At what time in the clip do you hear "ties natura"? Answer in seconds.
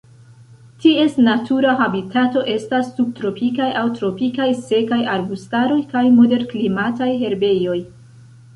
0.83-1.73